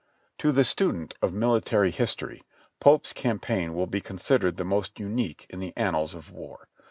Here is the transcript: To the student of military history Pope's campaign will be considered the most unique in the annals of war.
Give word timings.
To 0.39 0.51
the 0.51 0.63
student 0.63 1.13
of 1.21 1.31
military 1.31 1.91
history 1.91 2.41
Pope's 2.79 3.13
campaign 3.13 3.75
will 3.75 3.85
be 3.85 4.01
considered 4.01 4.57
the 4.57 4.65
most 4.65 4.99
unique 4.99 5.45
in 5.51 5.59
the 5.59 5.73
annals 5.77 6.15
of 6.15 6.31
war. 6.31 6.67